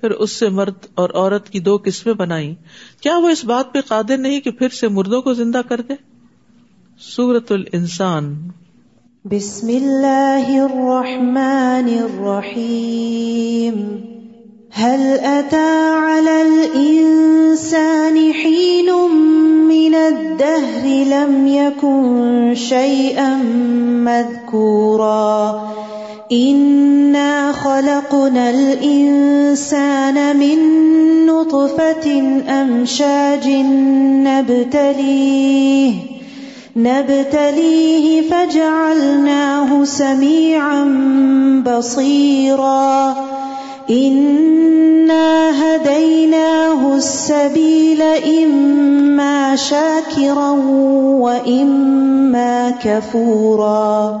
[0.00, 2.54] پھر اس سے مرد اور عورت کی دو قسمیں بنائی
[3.00, 5.94] کیا وہ اس بات پہ قادر نہیں کہ پھر سے مردوں کو زندہ کر دے؟
[6.98, 8.48] سورت الانسان۔
[9.24, 13.96] بسم اللہ الرحمن الرحیم۔
[14.70, 18.92] هل أتى على الإنسان حين
[19.68, 23.34] من الدهر لم يكن شيئا
[24.04, 25.68] مذكورا
[26.32, 30.58] إنا خلقنا الإنسان من
[31.26, 33.48] نطفة أمشاج
[34.28, 35.92] نبتليه
[36.76, 40.84] نبتليه فجعلناه سميعا
[41.66, 43.16] بصيرا
[46.80, 50.50] السبيل إما شاكرا
[51.18, 54.16] وإما كفورا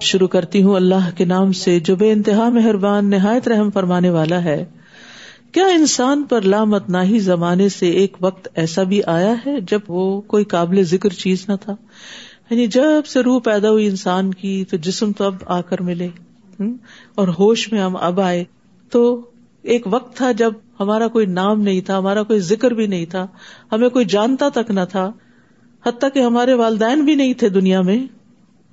[0.00, 4.44] شروع کرتی ہوں اللہ کے نام سے جو بے انتہا مہربان، نہایت رحم فرمانے والا
[4.44, 4.64] ہے۔
[5.52, 9.80] کیا انسان پر لامت نہ ہی زمانے سے ایک وقت ایسا بھی آیا ہے جب
[9.88, 11.74] وہ کوئی قابل ذکر چیز نہ تھا؟
[12.50, 16.08] یعنی جب سے روح پیدا ہوئی انسان کی تو جسم تو اب آ کر ملے
[17.14, 18.44] اور ہوش میں ہم اب آئے۔
[18.90, 19.30] تو
[19.62, 23.26] ایک وقت تھا جب ہمارا کوئی نام نہیں تھا، ہمارا کوئی ذکر بھی نہیں تھا،
[23.72, 25.12] ہمیں کوئی جانتا تک نہ تھا،
[25.86, 28.06] حتیٰ کہ ہمارے والدین بھی نہیں تھے دنیا میں۔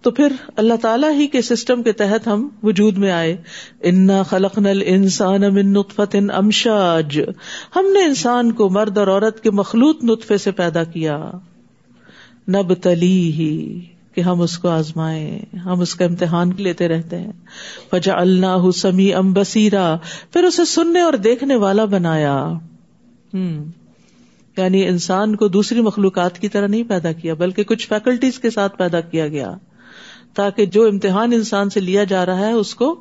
[0.02, 3.38] تو پھر اللہ تعالیٰ ہی کے سسٹم کے تحت ہم وجود میں آئے۔
[3.82, 7.22] انا خلق نل انسان نطفت ان امشاج
[7.76, 11.32] ہم نے انسان کو مرد اور عورت کے مخلوط نطفے سے پیدا کیا۔
[12.48, 13.80] نب تلی ہی
[14.16, 17.32] کہ ہم اس کو آزمائے ہم اس کا امتحان لیتے رہتے ہیں۔
[17.92, 19.96] فجا اللہ سمی ام بسیرا
[20.34, 22.46] پھر اسے سننے اور دیکھنے والا بنایا۔
[23.34, 23.66] ہوں
[24.58, 28.78] یعنی انسان کو دوسری مخلوقات کی طرح نہیں پیدا کیا، بلکہ کچھ فیکلٹیز کے ساتھ
[28.78, 29.54] پیدا کیا گیا۔
[30.34, 32.96] تاکہ جو امتحان انسان سے لیا جا رہا ہے، اس کو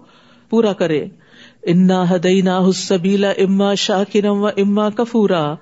[0.51, 1.07] پورا کرے۔
[1.67, 5.55] انا ہدینا حسبیلا اما شاکرم و اما کفورا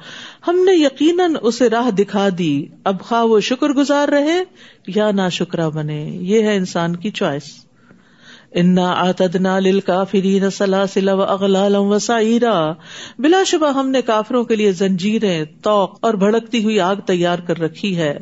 [0.48, 4.44] ہم نے یقیناً اسے راہ دکھا دی۔ اب خواہ وہ شکر گزار رہے
[4.86, 7.42] یا نا شکرا بنے، یہ ہے انسان کی چوائس۔
[8.52, 9.80] انا آتدنا لل
[10.52, 12.72] سلاسل و اغلالم و سائرا
[13.18, 17.58] بلا شبہ ہم نے کافروں کے لیے زنجیریں توق اور بھڑکتی ہوئی آگ تیار کر
[17.58, 18.18] رکھی ہے۔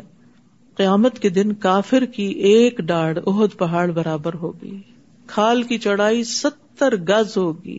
[0.77, 4.79] قیامت کے دن کافر کی ایک ڈاڑ اہد پہاڑ برابر ہوگی۔
[5.27, 7.79] کھال کی چڑھائی ست ستر گز ہوگی،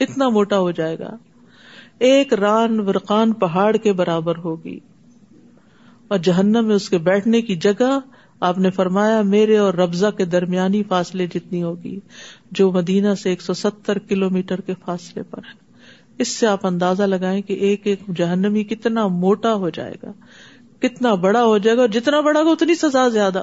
[0.00, 1.16] اتنا موٹا ہو جائے گا۔
[1.98, 4.78] ایک ران ورقان پہاڑ کے برابر ہوگی۔
[6.08, 7.98] اور جہنم میں اس کے بیٹھنے کی جگہ
[8.40, 12.00] آپ نے فرمایا، میرے اور ربضہ کے درمیانی فاصلے جتنی ہوگی،
[12.50, 15.74] جو مدینہ سے ایک سو ستر کلو میٹر کے فاصلے پر ہے۔
[16.18, 20.12] اس سے آپ اندازہ لگائیں کہ ایک ایک جہنمی کتنا موٹا ہو جائے گا،
[20.80, 23.42] کتنا بڑا ہو جائے گا، اور جتنا بڑا گا اتنی سزا زیادہ۔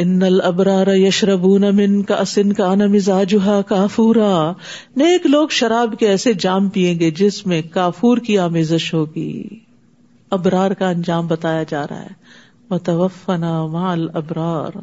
[0.00, 4.52] ان الابرار یشربون من کا اسن کا مزاجها کافورا
[4.96, 9.42] نیک لوگ شراب کے ایسے جام پیئیں گے جس میں کافور کی آمیزش ہوگی۔
[10.30, 12.14] ابرار کا انجام بتایا جا رہا ہے۔
[12.70, 14.78] متوفنا مع الابرار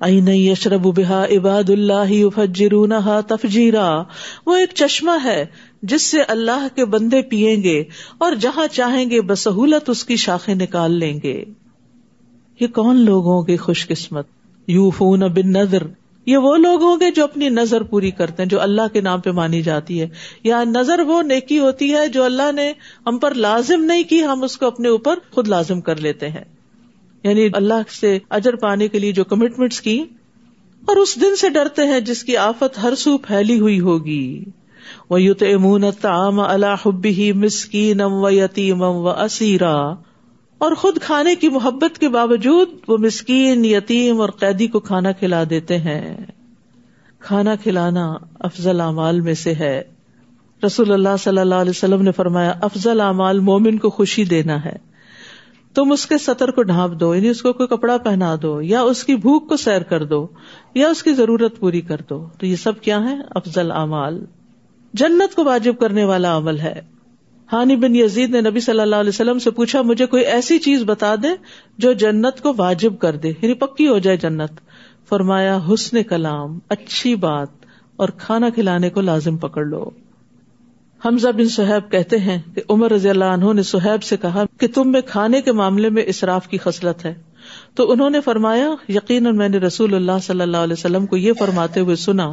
[0.00, 4.02] این یشرب بحا عباد اللہ فجرونہا تفجیرا
[4.46, 5.46] وہ ایک چشمہ ہے
[5.82, 7.84] جس سے اللہ کے بندے پیئیں گے
[8.18, 11.44] اور جہاں چاہیں گے بسہولت اس کی شاخیں نکال لیں گے۔
[12.60, 14.26] یہ کون لوگ ہوں گے خوش قسمت؟
[14.66, 15.82] یو فون بن نظر
[16.26, 19.20] یہ وہ لوگ ہوں گے جو اپنی نظر پوری کرتے ہیں، جو اللہ کے نام
[19.20, 20.08] پہ مانی جاتی ہے۔
[20.44, 22.72] یا نظر وہ نیکی ہوتی ہے جو اللہ نے
[23.06, 26.44] ہم پر لازم نہیں کی، ہم اس کو اپنے اوپر خود لازم کر لیتے ہیں۔
[27.22, 30.04] یعنی اللہ سے اجر پانے کے لیے جو کمٹمنٹس کی،
[30.84, 34.44] اور اس دن سے ڈرتے ہیں جس کی آفت ہر سو پھیلی ہوئی ہوگی۔
[35.10, 39.94] وہ یوت امون تام اللہ حبی مسکین و یتیم و اسیرا
[40.60, 45.44] اور خود کھانے کی محبت کے باوجود وہ مسکین، یتیم اور قیدی کو کھانا کھلا
[45.50, 46.16] دیتے ہیں۔
[47.18, 49.82] کھانا کھلانا افضل اعمال میں سے ہے۔
[50.66, 54.76] رسول اللہ صلی اللہ علیہ وسلم نے فرمایا، افضل اعمال مومن کو خوشی دینا ہے۔
[55.74, 58.80] تم اس کے سطر کو ڈھانپ دو یعنی اس کو کوئی کپڑا پہنا دو، یا
[58.80, 60.26] اس کی بھوک کو سیر کر دو،
[60.74, 64.24] یا اس کی ضرورت پوری کر دو۔ تو یہ سب کیا ہے افضل اعمال۔
[64.94, 66.99] جنت کو واجب کرنے والا عمل ہے۔
[67.52, 70.82] ہانی بن یزید نے نبی صلی اللہ علیہ وسلم سے پوچھا، مجھے کوئی ایسی چیز
[70.82, 71.28] بتا دے
[71.78, 74.60] جو جنت کو واجب کر دے یعنی پکی ہو جائے جنت۔
[75.08, 77.48] فرمایا، حسن کلام، اچھی بات،
[77.96, 79.90] اور کھانا کھلانے کو لازم پکڑ لو۔
[81.04, 84.66] حمزہ بن سہیب کہتے ہیں کہ عمر رضی اللہ عنہ نے سہیب سے کہا کہ
[84.74, 87.14] تم میں کھانے کے معاملے میں اصراف کی خصلت ہے۔
[87.74, 91.32] تو انہوں نے فرمایا، یقیناً میں نے رسول اللہ صلی اللہ علیہ وسلم کو یہ
[91.32, 92.32] فرماتے ہوئے سنا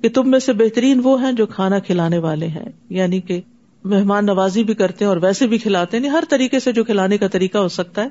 [0.00, 3.40] کہ تم میں سے بہترین وہ ہیں جو کھانا کھلانے والے ہیں۔ یعنی کہ
[3.86, 6.84] مہمان نوازی بھی کرتے ہیں اور ویسے بھی کھلاتے ہیں یعنی ہر طریقے سے جو
[6.84, 8.08] کھلانے کا طریقہ ہو سکتا ہے،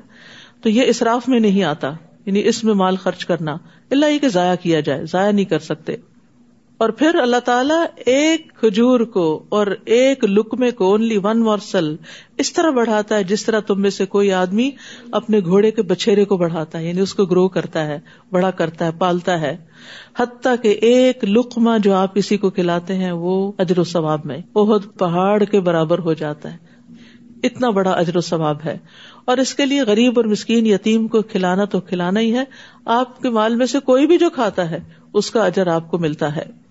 [0.62, 1.92] تو یہ اصراف میں نہیں آتا
[2.26, 3.56] یعنی اس میں مال خرچ کرنا،
[3.90, 5.96] اللہ یہ کہ ضائع کیا جائے، ضائع نہیں کر سکتے۔
[6.78, 11.96] اور پھر اللہ تعالیٰ ایک کھجور کو اور ایک لکمے کو اونلی ون مورسل
[12.38, 14.70] اس طرح بڑھاتا ہے جس طرح تم میں سے کوئی آدمی
[15.12, 18.84] اپنے گھوڑے کے بچھیرے کو بڑھاتا ہے یعنی اس کو گرو کرتا ہے، بڑا کرتا
[18.84, 19.56] ہے، پالتا ہے۔
[20.18, 24.38] حتیٰ کہ ایک لکما جو آپ کسی کو کھلاتے ہیں وہ اجر و ثواب میں،
[24.52, 26.58] بہت پہاڑ کے برابر ہو جاتا ہے۔
[27.42, 28.78] اتنا بڑا اجر و ثواب ہے۔
[29.24, 32.44] اور اس کے لیے غریب اور مسکین یتیم کو کھلانا تو کھلانا ہی ہے،
[32.84, 34.78] آپ کے مال میں سے کوئی بھی جو کھاتا ہے،
[35.12, 36.65] اس کا اجر آپ کو ملتا ہے۔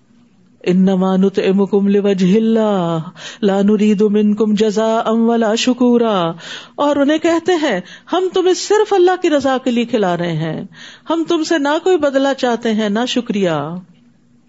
[4.56, 6.32] جزا ام ولا شکورا۔
[6.76, 7.80] اور انہیں کہتے ہیں،
[8.14, 10.64] ہم تمہیں صرف اللہ کی رضا کے لیے کھلا رہے ہیں۔
[11.10, 13.50] ہم تم سے نہ کوئی بدلا چاہتے ہیں، نہ شکریہ۔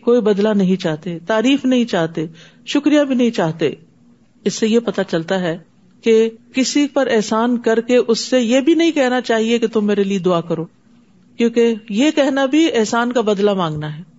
[0.05, 2.27] کوئی بدلا نہیں چاہتے، تعریف نہیں چاہتے،
[2.67, 3.71] شکریہ بھی نہیں چاہتے۔
[4.45, 5.59] اس سے یہ پتا چلتا ہے
[6.03, 9.87] کہ کسی پر احسان کر کے اس سے یہ بھی نہیں کہنا چاہیے کہ تم
[9.87, 10.65] میرے لیے دعا کرو۔
[11.37, 14.16] کیونکہ یہ کہنا بھی احسان کا بدلا مانگنا ہے۔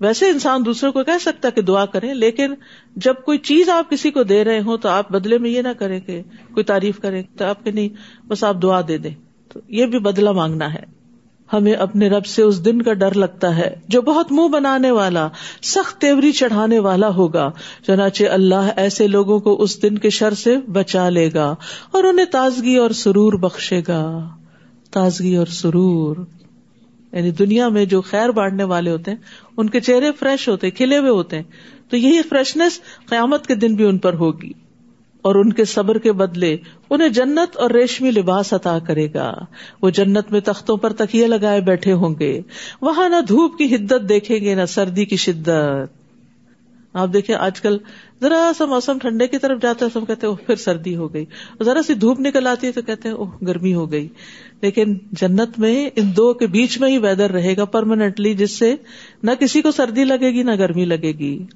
[0.00, 2.54] ویسے انسان دوسروں کو کہہ سکتا کہ دعا کریں، لیکن
[2.96, 5.68] جب کوئی چیز آپ کسی کو دے رہے ہوں تو آپ بدلے میں یہ نہ
[5.78, 6.22] کریں کہ
[6.54, 7.88] کوئی تعریف کرے تو آپ کے نہیں،
[8.28, 9.14] بس آپ دعا دے دیں۔
[9.52, 10.94] تو یہ بھی بدلا مانگنا ہے۔
[11.52, 15.28] ہمیں اپنے رب سے اس دن کا ڈر لگتا ہے، جو بہت منہ بنانے والا،
[15.62, 17.50] سخت تیوری چڑھانے والا ہوگا۔
[17.86, 21.54] چنانچہ اللہ ایسے لوگوں کو اس دن کے شر سے بچا لے گا
[21.90, 24.28] اور انہیں تازگی اور سرور بخشے گا۔
[24.90, 26.16] تازگی اور سرور۔
[27.14, 29.18] یعنی دنیا میں جو خیر بانٹنے والے ہوتے ہیں،
[29.56, 31.42] ان کے چہرے فریش ہوتے کھلے ہوئے ہوتے ہیں۔
[31.88, 34.52] تو یہی فریشنس قیامت کے دن بھی ان پر ہوگی۔
[35.22, 36.56] اور ان کے صبر کے بدلے
[36.90, 39.34] انہیں جنت اور ریشمی لباس عطا کرے گا۔
[39.82, 42.40] وہ جنت میں تختوں پر تکیے لگائے بیٹھے ہوں گے۔
[42.80, 46.03] وہاں نہ دھوپ کی حدت دیکھیں گے، نہ سردی کی شدت۔
[46.94, 47.78] آپ دیکھیں آج کل
[48.20, 51.14] ذرا سا موسم ٹھنڈے کی طرف جاتا ہے تو ہم کہتے ہیں پھر سردی ہو
[51.14, 51.24] گئی۔
[51.62, 54.08] ذرا سی دھوپ نکل آتی ہے تو کہتے ہیں، اوہ، گرمی ہو گئی۔
[54.60, 58.76] لیکن جنت میں، ان دو کے بیچ میں ہی ویدر رہے گا پرمانٹلی جس سے
[59.22, 61.46] نہ کسی کو سردی لگے گی، نہ گرمی لگے گی۔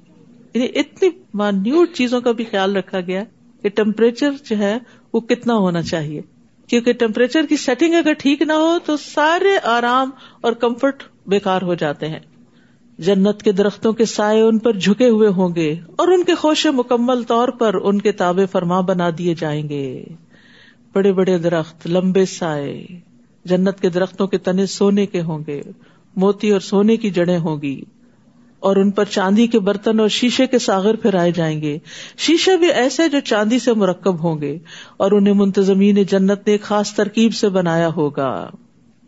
[0.53, 3.23] یعنی اتنی مانیوٹ چیزوں کا بھی خیال رکھا گیا
[3.61, 4.77] کہ ٹیمپریچر جو ہے،
[5.13, 6.21] وہ کتنا ہونا چاہیے۔
[6.67, 10.09] کیونکہ ٹیمپریچر کی سیٹنگ اگر ٹھیک نہ ہو تو سارے آرام
[10.41, 12.19] اور کمفرٹ بیکار ہو جاتے ہیں۔
[12.99, 16.67] جنت کے درختوں کے سائے ان پر جھکے ہوئے ہوں گے اور ان کے خوش
[16.73, 20.03] مکمل طور پر ان کے تابے فرما بنا دیے جائیں گے۔
[20.93, 22.85] بڑے بڑے درخت، لمبے سائے،
[23.45, 25.61] جنت کے درختوں کے تنے سونے کے ہوں گے،
[26.15, 27.81] موتی اور سونے کی جڑیں ہوں گی۔
[28.59, 31.77] اور ان پر چاندی کے برتن اور شیشے کے ساغر پھیرائے جائیں گے۔
[32.17, 34.57] شیشے بھی ایسے جو چاندی سے مرکب ہوں گے
[34.97, 38.49] اور انہیں منتظمین جنت نے خاص ترکیب سے بنایا ہوگا۔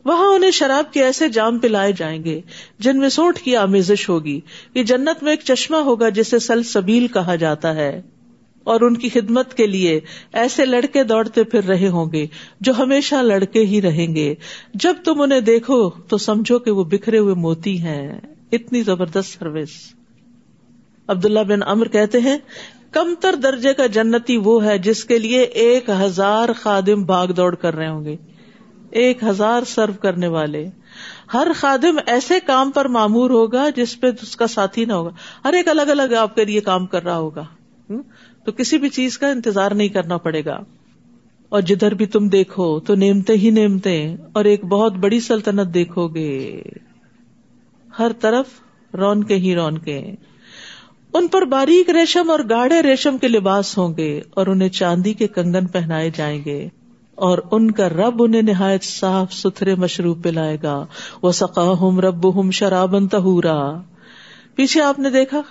[0.06, 2.42] وہاں انہیں شراب کے ایسے جام پلائے جائیں گے
[2.80, 4.40] جن میں سوٹ کی آمیزش ہوگی،
[4.74, 8.02] یہ جنت میں ایک چشمہ ہوگا جسے سل سبیل کہا جاتا ہے۔
[8.64, 10.00] اور ان کی خدمت کے لیے
[10.34, 12.28] ایسے لڑکے دوڑتے پھر رہے ہوں گے
[12.62, 14.36] جو ہمیشہ لڑکے ہی رہیں گے۔
[14.74, 18.20] جب تم انہیں دیکھو تو سمجھو کہ وہ بکھرے ہوئے موتی ہیں۔
[18.52, 19.70] اتنی زبردست سروس۔
[21.08, 22.38] عبداللہ بن امر کہتے ہیں
[22.92, 27.56] کم تر درجے کا جنتی وہ ہے جس کے لیے ایک ہزار خادم بھاگ دوڑ
[27.56, 28.16] کر رہے ہوں گے۔
[28.92, 30.68] ایک ہزار سرو کرنے والے۔
[31.34, 35.10] ہر خادم ایسے کام پر معمور ہوگا جس پہ اس کا ساتھی نہ ہوگا۔
[35.46, 37.44] ہر ایک الگ الگ آپ کے لیے کام کر رہا ہوگا۔
[38.44, 40.60] تو کسی بھی چیز کا انتظار نہیں کرنا پڑے گا۔
[41.50, 46.08] اور جدھر بھی تم دیکھو تو نیمتے ہی نیمتے اور ایک بہت بڑی سلطنت دیکھو
[46.08, 46.62] گے۔
[48.00, 48.46] ہر طرف
[48.94, 50.12] رون کے ہی رون کے
[51.14, 55.28] ان پر باریک ریشم اور گاڑے ریشم کے لباس ہوں گے اور انہیں چاندی کے
[55.28, 56.70] کنگن پہنائے جائیں گے۔
[57.22, 60.86] اور ان کا رب انہیں نہایت صاف ستھرے مشروب پلائے گا۔
[61.22, 63.82] وہ سقا ہم رب ہم شرابن تہورا
[64.56, 65.42] پیچھے آپ نے دیکھا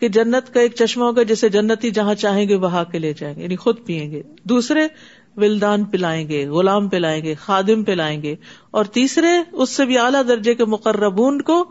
[0.00, 3.36] کہ جنت کا ایک چشمہ ہوگا جسے جنتی جہاں چاہیں گے وہاں کے لے جائیں
[3.36, 4.80] گے یعنی خود پیئیں گے۔ دوسرے
[5.36, 8.36] ولدان پلائیں گے، غلام پلائیں گے، خادم پلائیں گے۔
[8.70, 11.64] اور تیسرے اس سے بھی اعلیٰ درجے کے مقربون کو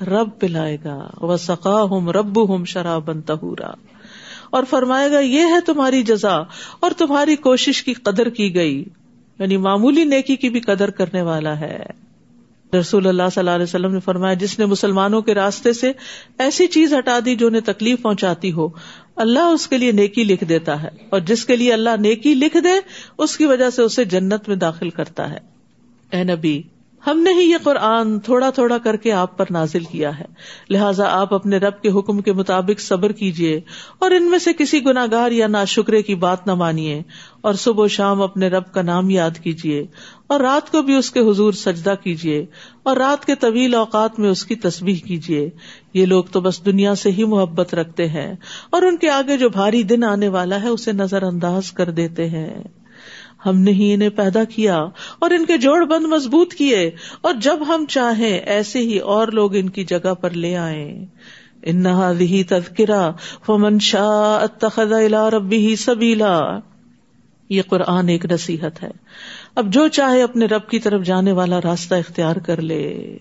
[0.00, 3.70] رب پلائے گا۔ وہ سقا ہوں رب ہوں شرابن تہورا
[4.50, 6.36] اور فرمائے گا، یہ ہے تمہاری جزا
[6.80, 8.84] اور تمہاری کوشش کی قدر کی گئی۔
[9.38, 11.82] یعنی معمولی نیکی کی بھی قدر کرنے والا ہے۔
[12.80, 15.92] رسول اللہ صلی اللہ علیہ وسلم نے فرمایا، جس نے مسلمانوں کے راستے سے
[16.38, 18.68] ایسی چیز ہٹا دی جو انہیں تکلیف پہنچاتی ہو،
[19.16, 22.56] اللہ اس کے لیے نیکی لکھ دیتا ہے۔ اور جس کے لیے اللہ نیکی لکھ
[22.64, 22.80] دے،
[23.18, 25.38] اس کی وجہ سے اسے جنت میں داخل کرتا ہے۔
[26.10, 26.62] اے نبی
[27.06, 30.24] ہم نے ہی یہ قرآن تھوڑا تھوڑا کر کے آپ پر نازل کیا ہے۔
[30.70, 33.60] لہٰذا آپ اپنے رب کے حکم کے مطابق صبر کیجیے
[33.98, 37.02] اور ان میں سے کسی گناگار یا نا شکرے کی بات نہ مانیے
[37.40, 39.86] اور صبح و شام اپنے رب کا نام یاد کیجیے
[40.26, 42.46] اور رات کو بھی اس کے حضور سجدہ کیجیے
[42.82, 45.50] اور رات کے طویل اوقات میں اس کی تصویر کیجیے
[45.94, 48.34] یہ لوگ تو بس دنیا سے ہی محبت رکھتے ہیں
[48.70, 52.28] اور ان کے آگے جو بھاری دن آنے والا ہے اسے نظر انداز کر دیتے
[52.28, 52.62] ہیں۔
[53.46, 54.78] ہم نے ہی انہیں پیدا کیا
[55.18, 59.56] اور ان کے جوڑ بند مضبوط کیے اور جب ہم چاہیں ایسے ہی اور لوگ
[59.56, 61.04] ان کی جگہ پر لے آئے
[61.62, 62.12] انہا
[62.48, 63.12] تذکرہ
[63.46, 66.40] فمن شاہ اتخذ الى ربی سبیلا۔
[67.48, 68.90] یہ قرآن ایک نصیحت ہے۔
[69.54, 73.16] اب جو چاہے اپنے رب کی طرف جانے والا راستہ اختیار کر لے۔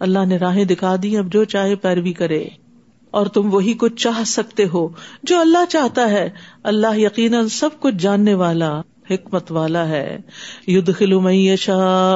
[0.00, 2.44] اللہ نے راہیں دکھا دی، اب جو چاہے پیروی کرے۔
[3.10, 4.88] اور تم وہی کچھ چاہ سکتے ہو
[5.22, 6.30] جو اللہ چاہتا ہے۔
[6.62, 10.18] اللہ یقیناً سب کچھ جاننے والا۔ حکمت والا ہے۔
[10.66, 11.20] ید خلو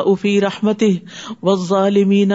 [0.07, 0.99] افی رحمتی
[1.43, 2.33] وظالمین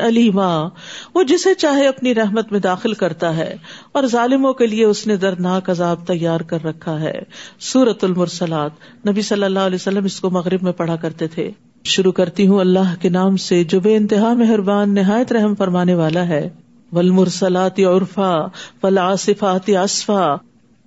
[0.00, 0.68] علیما
[1.14, 3.56] وہ جسے چاہے اپنی رحمت میں داخل کرتا ہے
[3.92, 7.18] اور ظالموں کے لیے اس نے دردناک عذاب تیار کر رکھا ہے۔
[7.60, 8.70] سورت المرسلات۔
[9.08, 11.50] نبی صلی اللہ علیہ وسلم اس کو مغرب میں پڑھا کرتے تھے۔
[11.84, 16.28] شروع کرتی ہوں اللہ کے نام سے جو بے انتہا مہربان، نہایت رحم فرمانے والا
[16.28, 16.48] ہے۔
[16.92, 18.46] ولمرسلات عرفا
[18.80, 20.36] فلاصفات اصفا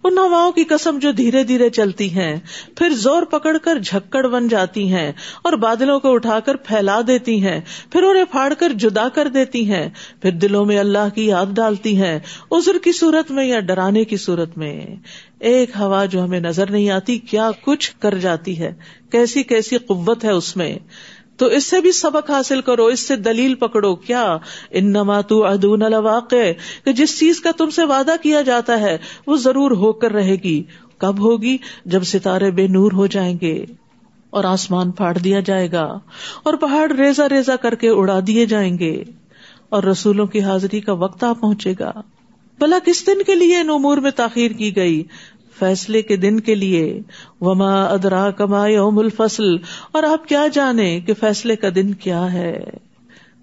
[0.03, 2.39] ان ہواؤں کی قسم جو دھیرے دھیرے چلتی ہیں،
[2.75, 5.11] پھر زور پکڑ کر جھکڑ بن جاتی ہیں
[5.43, 7.61] اور بادلوں کو اٹھا کر پھیلا دیتی ہیں،
[7.91, 9.89] پھر انہیں پھاڑ کر جدا کر دیتی ہیں،
[10.21, 12.19] پھر دلوں میں اللہ کی یاد ڈالتی ہیں
[12.51, 14.85] ازر کی صورت میں یا ڈرانے کی صورت میں۔
[15.39, 18.73] ایک ہوا جو ہمیں نظر نہیں آتی، کیا کچھ کر جاتی ہے؟
[19.11, 20.77] کیسی کیسی قوت ہے اس میں؟
[21.37, 24.37] تو اس سے بھی سبق حاصل کرو، اس سے دلیل پکڑو۔ کیا؟
[24.71, 26.51] ان نماتو ادون الواقع
[26.85, 30.35] کہ جس چیز کا تم سے وعدہ کیا جاتا ہے، وہ ضرور ہو کر رہے
[30.35, 30.63] گی۔
[30.97, 33.65] کب ہوگی؟ جب ستارے بے نور ہو جائیں گے
[34.29, 35.99] اور آسمان پھاڑ دیا جائے گا
[36.43, 39.03] اور پہاڑ ریزا ریزا کر کے اڑا دیے جائیں گے
[39.69, 41.91] اور رسولوں کی حاضری کا وقت آ پہنچے گا۔
[42.59, 45.03] بلا کس دن کے لیے ان امور میں تاخیر کی گئی؟
[45.63, 47.01] فیصلے کے دن کے لیے۔
[47.41, 49.55] وما ادرا کما یوم الفصل۔
[49.91, 52.63] اور آپ کیا جانے کہ فیصلے کا دن کیا ہے؟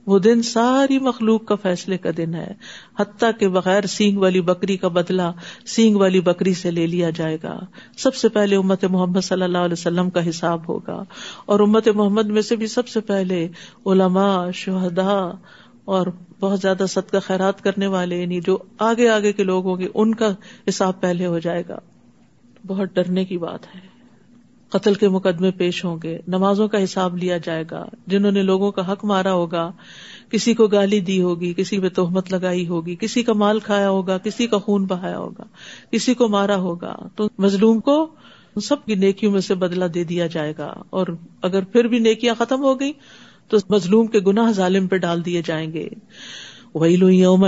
[0.07, 2.53] وہ دن ساری مخلوق کا فیصلے کا دن ہے۔
[2.99, 5.33] حتیٰ کے بغیر سینگ والی بکری کا بدلا
[5.67, 7.61] سینگ والی بکری سے لے لیا جائے گا۔
[7.99, 11.05] سب سے پہلے امت محمد صلی اللہ علیہ وسلم کا حساب ہوگا۔
[11.47, 13.49] اور امت محمد میں سے بھی سب سے پہلے
[13.87, 15.31] علماء شہدا
[15.85, 16.07] اور
[16.41, 20.15] بہت زیادہ صدقہ خیرات کرنے والے یعنی جو آگے آگے کے لوگ ہوں گے، ان
[20.15, 20.29] کا
[20.69, 21.79] حساب پہلے ہو جائے گا۔
[22.67, 23.81] بہت ڈرنے کی بات ہے۔
[24.69, 28.73] قتل کے مقدمے پیش ہوں گے۔ نمازوں کا حساب لیا جائے گا۔ جنہوں نے لوگوں
[28.73, 29.73] کا حق مارا ہوگا،
[30.31, 34.19] کسی کو گالی دی ہوگی، کسی پہ تہمت لگائی ہوگی، کسی کا مال کھایا ہوگا،
[34.19, 35.45] کسی کا خون بہایا ہوگا،
[35.91, 38.11] کسی کو مارا ہوگا، تو مظلوم کو
[38.63, 41.07] سب کی نیکیوں میں سے بدلا دے دیا جائے گا۔ اور
[41.43, 42.93] اگر پھر بھی نیکیاں ختم ہو گئی
[43.49, 45.89] تو مظلوم کے گناہ ظالم پہ ڈال دیے جائیں گے۔
[46.75, 47.47] یوم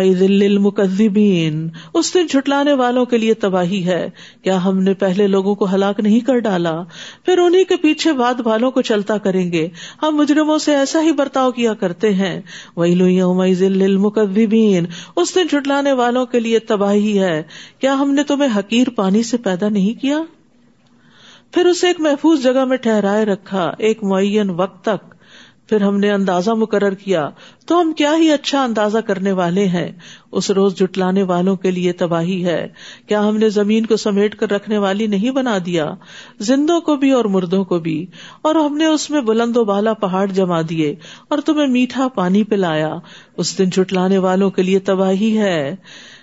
[0.60, 4.10] مکدین اس دن چھٹلانے والوں کے لیے تباہی ہے۔
[4.42, 6.82] کیا ہم نے پہلے لوگوں کو ہلاک نہیں کر ڈالا؟
[7.24, 9.68] پھر انہیں کے پیچھے بعد والوں کو چلتا کریں گے۔
[10.02, 12.40] ہم مجرموں سے ایسا ہی برتاؤ کیا کرتے ہیں۔
[12.76, 13.42] ویلو یوم
[13.98, 14.84] مکدین
[15.16, 17.42] اس دن چھٹلانے والوں کے لیے تباہی ہے۔
[17.78, 20.18] کیا ہم نے تمہیں حقیر پانی سے پیدا نہیں کیا؟
[21.52, 25.14] پھر اسے ایک محفوظ جگہ میں ٹھہرائے رکھا۔ ایک معین وقت تک۔
[25.72, 27.30] پھر ہم نے اندازہ مقرر کیا
[27.66, 29.92] تو ہم کیا ہی اچھا اندازہ کرنے والے ہیں؟
[30.32, 32.68] اس روز جٹلانے والوں کے لیے تباہی ہے۔
[33.06, 35.90] کیا ہم نے زمین کو سمیٹ کر رکھنے والی نہیں بنا دیا؟
[36.38, 38.06] زندوں کو بھی اور مردوں کو بھی۔
[38.42, 40.94] اور ہم نے اس میں بلند و بالا پہاڑ جما دیے
[41.28, 42.94] اور تمہیں میٹھا پانی پلایا۔
[43.36, 45.76] اس دن جٹلانے والوں کے لیے تباہی ہے۔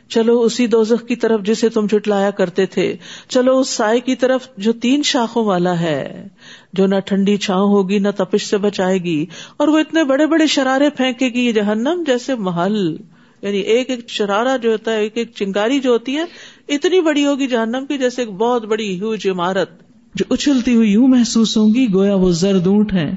[0.10, 2.96] چلو اسی دوزخ کی طرف جسے تم جٹلایا کرتے تھے۔
[3.28, 6.28] چلو اس سائے کی طرف جو تین شاخوں والا ہے۔
[6.74, 9.26] جو نہ ٹھنڈی چھاؤں ہوگی، نہ تپش سے بچائے گی۔
[9.58, 12.98] اور وہ اتنے بڑے بڑے شرارے پھینکے گی، یہ جہنم جیسے محل۔
[13.42, 16.24] یعنی ایک ایک شرارا جو ہوتا ہے، ایک ایک چنگاری جو ہوتی ہے،
[16.68, 19.89] اتنی بڑی ہوگی جہنم کی جیسے ایک بہت بڑی ہیوج عمارت۔
[20.20, 23.12] جو اچھلتی ہوئی یوں محسوس ہوں گی، گویا وہ زرد اونٹ ہیں۔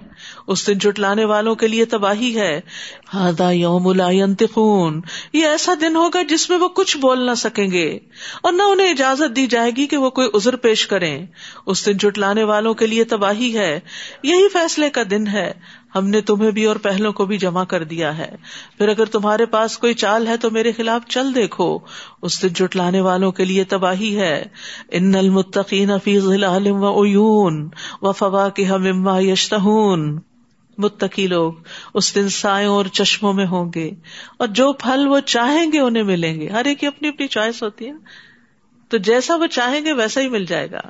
[0.47, 2.61] اس دن جٹلانے والوں کے لیے تباہی ہے۔
[3.15, 5.01] ہادا یوم النتخون
[5.33, 7.99] یہ ایسا دن ہوگا جس میں وہ کچھ بول نہ سکیں گے
[8.43, 11.27] اور نہ انہیں اجازت دی جائے گی کہ وہ کوئی ازر پیش کریں۔
[11.67, 13.81] اس دن جٹلانے والوں کے لیے تباہی ہے۔
[14.23, 15.53] یہی فیصلے کا دن ہے۔
[15.95, 18.37] ہم نے تمہیں بھی اور پہلوں کو بھی جمع کر دیا ہے۔
[18.79, 21.79] پھر اگر تمہارے پاس کوئی چال ہے تو میرے خلاف چل دیکھو۔
[22.23, 24.45] اس دن جٹلانے والوں کے لیے تباہی ہے۔
[24.91, 27.69] ان المتقین فی ظلال و عیون
[28.03, 30.21] و فواکہ مما یشتہون۔
[30.79, 31.53] متقی لوگ
[31.95, 33.91] اس دن سایوں اور چشموں میں ہوں گے۔
[34.39, 37.63] اور جو پھل وہ چاہیں گے انہیں ملیں گے۔ ہر ایک کی اپنی اپنی چوائس
[37.63, 37.93] ہوتی ہے۔
[38.89, 40.81] تو جیسا وہ چاہیں گے ویسا ہی مل جائے گا۔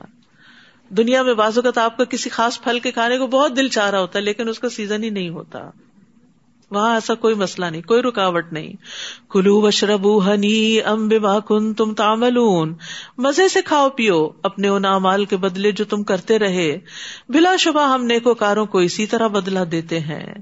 [0.97, 3.91] دنیا میں بازو کا آپ کا کسی خاص پھل کے کھانے کو بہت دل چاہ
[3.91, 5.71] رہا ہوتا ہے، لیکن اس کا سیزن ہی نہیں ہوتا۔
[6.71, 8.73] وہاں ایسا کوئی مسئلہ نہیں، کوئی رکاوٹ نہیں۔
[9.31, 12.39] کلو بشرب ہنی ام با کن تم تامل
[13.19, 16.79] مزے سے کھاؤ، پیو اپنے ان امال کے بدلے جو تم کرتے رہے۔
[17.29, 20.35] بلا شبہ ہم نیکو کاروں کو اسی طرح بدلا دیتے ہیں۔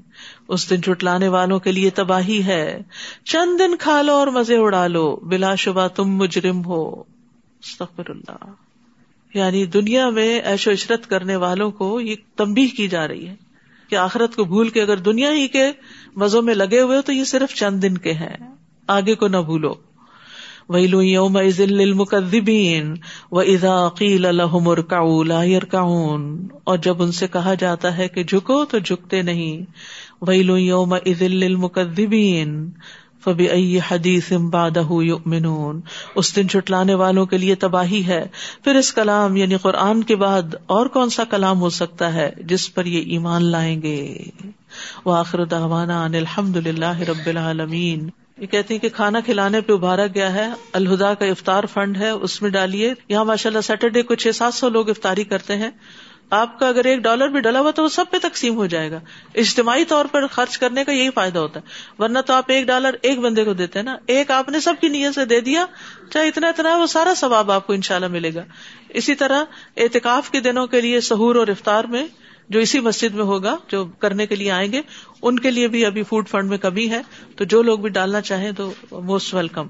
[0.49, 2.83] اس دن چٹلانے والوں کے لیے تباہی ہے۔
[3.25, 7.03] چند دن کھا لو اور مزے اڑا لو۔ بلا شبہ تم مجرم ہو۔
[7.81, 8.60] اللہ۔
[9.35, 13.35] یعنی دنیا میں ایش و عشرت کرنے والوں کو یہ تمبی کی جا رہی ہے
[13.89, 15.65] کہ آخرت کو بھول کے اگر دنیا ہی کے
[16.17, 18.37] مزوں میں لگے ہوئے تو یہ صرف چند دن کے ہیں۔
[18.87, 19.75] آگے کو نہ بھولو۔
[20.69, 22.95] ویلو یوم المقدبین
[23.33, 28.79] و ادا عقیل الحمر کاؤن اور جب ان سے کہا جاتا ہے کہ جھکو تو
[28.79, 29.71] جھکتے نہیں۔
[30.23, 31.43] ویلو یوم عزل
[33.27, 35.81] المقدبین فبی حدیث بادہ یؤمنون
[36.15, 38.27] اس دن چٹلانے والوں کے لیے تباہی ہے۔
[38.65, 42.75] پھر اس کلام یعنی قرآن کے بعد اور کون سا کلام ہو سکتا ہے جس
[42.75, 44.25] پر یہ ایمان لائیں گے؟
[45.05, 50.07] وآخر دعوانا ان الحمد للہ رب العالمین یہ کہتے ہیں کہ کھانا کھلانے پہ ابھارا
[50.07, 54.15] گیا ہے۔ الہدا کا افطار فنڈ ہے۔ اس میں ڈالیے۔ یہاں ماشاء اللہ سیٹرڈے کو
[54.15, 55.71] چھ سات سو لوگ افطاری کرتے ہیں۔
[56.31, 58.91] آپ کا اگر ایک ڈالر بھی ڈلا ہوا تو وہ سب پہ تقسیم ہو جائے
[58.91, 59.01] گا۔
[59.35, 61.65] اجتماعی طور پر خرچ کرنے کا یہی فائدہ ہوتا ہے۔
[62.03, 64.75] ورنہ تو آپ ایک ڈالر ایک بندے کو دیتے ہیں نا۔ ایک آپ نے سب
[64.81, 65.67] کی نیت سے دے دیا،
[66.11, 68.45] چاہے اتنا اتنا وہ سارا ثواب آپ کو ان شاء اللہ ملے گا۔
[68.89, 69.45] اسی طرح
[69.77, 72.07] اعتکاف کے دنوں کے لیے سہور اور افطار میں
[72.49, 74.81] جو اسی مسجد میں ہوگا، جو کرنے کے لیے آئیں گے،
[75.23, 77.03] ان کے لیے بھی ابھی فوڈ فنڈ میں کمی ہے۔
[77.37, 79.67] تو جو لوگ بھی ڈالنا چاہیں تو موسٹ ویلکم۔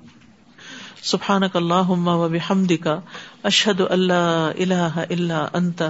[1.02, 3.00] سبحان اللہ و بحمد کا
[3.42, 5.82] اشد اللہ اللہ اللہ انت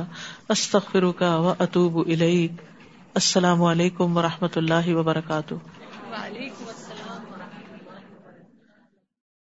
[0.49, 1.99] استخر کا و اطوب
[3.14, 5.55] السلام علیکم و رحمۃ اللہ وبرکاتہ۔